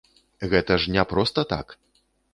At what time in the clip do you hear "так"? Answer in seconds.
1.55-1.77